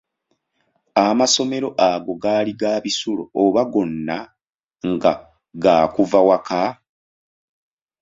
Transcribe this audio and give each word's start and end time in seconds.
"Amasomero 1.05 1.69
ago, 1.91 2.11
gaali 2.23 2.53
ga 2.61 2.71
bisulo 2.83 3.23
oba 3.43 3.61
gonna 3.73 4.17
nga 4.93 5.11
ga 5.63 5.75
kuva 5.93 6.19
waka?" 6.27 6.61